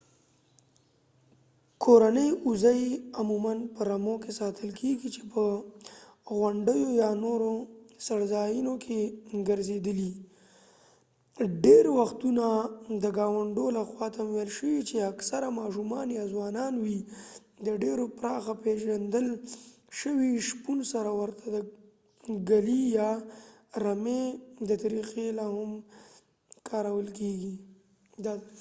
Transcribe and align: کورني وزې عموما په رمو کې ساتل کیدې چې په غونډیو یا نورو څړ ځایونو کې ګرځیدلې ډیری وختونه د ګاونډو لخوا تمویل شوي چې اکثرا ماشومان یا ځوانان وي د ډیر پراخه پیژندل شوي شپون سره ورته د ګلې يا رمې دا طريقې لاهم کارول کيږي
کورني 1.83 2.27
وزې 2.47 2.79
عموما 3.19 3.53
په 3.75 3.81
رمو 3.89 4.15
کې 4.23 4.31
ساتل 4.39 4.69
کیدې 4.79 5.07
چې 5.15 5.21
په 5.31 5.43
غونډیو 6.39 6.87
یا 7.01 7.09
نورو 7.23 7.51
څړ 8.05 8.19
ځایونو 8.33 8.73
کې 8.83 8.99
ګرځیدلې 9.49 10.13
ډیری 11.63 11.91
وختونه 11.99 12.45
د 13.03 13.05
ګاونډو 13.17 13.65
لخوا 13.77 14.07
تمویل 14.17 14.49
شوي 14.57 14.79
چې 14.89 14.95
اکثرا 15.11 15.49
ماشومان 15.59 16.07
یا 16.17 16.23
ځوانان 16.33 16.73
وي 16.83 16.99
د 17.65 17.67
ډیر 17.83 17.97
پراخه 18.19 18.53
پیژندل 18.63 19.27
شوي 19.99 20.31
شپون 20.47 20.77
سره 20.93 21.09
ورته 21.19 21.45
د 21.55 21.57
ګلې 22.49 22.81
يا 22.99 23.11
رمې 23.85 24.21
دا 24.67 24.75
طريقې 24.83 25.27
لاهم 25.39 25.71
کارول 26.69 27.07
کيږي 27.17 27.53